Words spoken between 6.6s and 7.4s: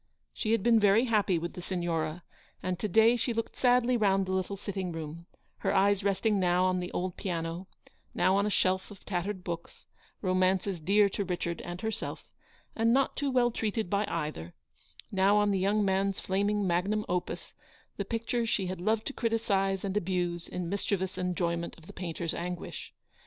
on the old